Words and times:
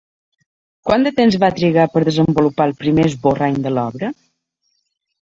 Quant 0.89 1.03
de 1.07 1.11
temps 1.19 1.35
va 1.43 1.49
trigar 1.59 1.85
per 1.95 2.03
desenvolupar 2.09 2.67
el 2.71 2.73
primer 2.79 3.05
esborrany 3.11 3.61
de 3.67 3.73
l'obra? 3.75 4.11